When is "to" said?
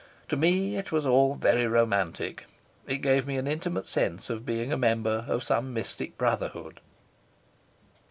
0.29-0.35